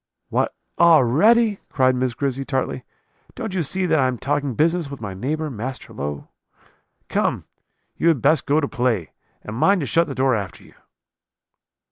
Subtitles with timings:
[0.29, 2.83] "'What, already?' cried Miss Grizzy tartly;
[3.35, 6.27] 'don't you see that I am talking business with my neighbour, Master Low?
[7.07, 7.45] Come,
[7.97, 9.11] you had best go to play,
[9.43, 10.73] and mind to shut the door after you.'